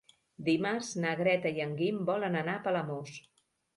[0.45, 3.19] Dimarts na Greta i en Guim volen anar a Palamós.